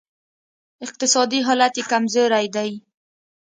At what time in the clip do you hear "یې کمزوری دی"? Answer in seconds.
1.79-2.69